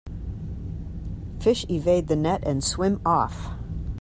[1.39, 3.51] Fish evade the net and swim off.